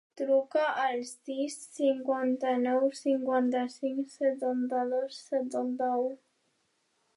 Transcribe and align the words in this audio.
Truca 0.19 0.61
al 0.83 1.03
sis, 1.09 1.57
cinquanta-nou, 1.79 2.87
cinquanta-cinc, 3.01 4.09
setanta-dos, 4.17 5.21
setanta-u. 5.29 6.11